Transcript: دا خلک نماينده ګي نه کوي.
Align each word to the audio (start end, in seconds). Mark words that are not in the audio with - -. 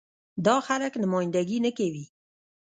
دا 0.45 0.55
خلک 0.67 0.93
نماينده 1.03 1.41
ګي 1.47 1.57
نه 1.65 1.71
کوي. 1.77 2.05